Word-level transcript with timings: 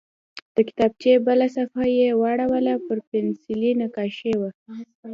د 0.55 0.57
کتابچې 0.67 1.11
بله 1.27 1.47
صفحه 1.57 1.85
یې 1.99 2.09
واړوله 2.21 2.73
چې 2.85 2.95
پنسلي 3.11 3.71
نقاشي 3.81 4.33
وه 4.39 4.49